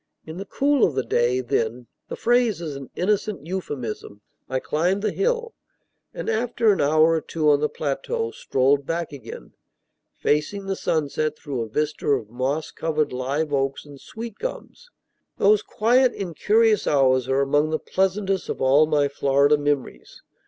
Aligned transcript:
In 0.25 0.37
the 0.37 0.45
cool 0.47 0.83
of 0.83 0.95
the 0.95 1.03
day, 1.03 1.41
then 1.41 1.85
(the 2.09 2.15
phrase 2.15 2.59
is 2.59 2.75
an 2.75 2.89
innocent 2.95 3.45
euphemism), 3.45 4.21
I 4.49 4.59
climbed 4.59 5.03
the 5.03 5.11
hill, 5.11 5.53
and 6.11 6.27
after 6.27 6.71
an 6.71 6.81
hour 6.81 7.11
or 7.11 7.21
two 7.21 7.51
on 7.51 7.59
the 7.59 7.69
plateau 7.69 8.31
strolled 8.31 8.87
back 8.87 9.11
again, 9.13 9.53
facing 10.17 10.65
the 10.65 10.75
sunset 10.75 11.37
through 11.37 11.61
a 11.61 11.69
vista 11.69 12.07
of 12.07 12.31
moss 12.31 12.71
covered 12.71 13.13
live 13.13 13.53
oaks 13.53 13.85
and 13.85 14.01
sweet 14.01 14.39
gums. 14.39 14.89
Those 15.37 15.61
quiet, 15.61 16.13
incurious 16.13 16.87
hours 16.87 17.27
are 17.29 17.41
among 17.41 17.69
the 17.69 17.77
pleasantest 17.77 18.49
of 18.49 18.59
all 18.59 18.87
my 18.87 19.07
Florida 19.07 19.55
memories. 19.55 20.23